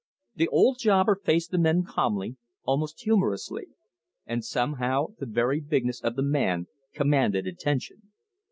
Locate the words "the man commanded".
6.15-7.45